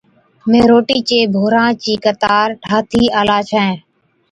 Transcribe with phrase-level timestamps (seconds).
[0.49, 3.71] مين روٽِي چي ڀورا چِي قطار ٺاهٿِي آلا ڇَين،